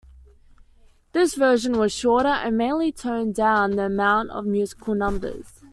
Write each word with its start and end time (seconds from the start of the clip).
This 1.11 1.35
version 1.35 1.77
was 1.77 1.91
shorter, 1.91 2.27
and 2.29 2.57
mainly 2.57 2.91
toned 2.91 3.35
down 3.35 3.75
the 3.75 3.83
amount 3.85 4.31
of 4.31 4.47
musical 4.47 4.95
numbers. 4.95 5.61